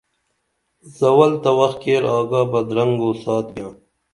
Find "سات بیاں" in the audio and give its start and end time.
3.21-3.73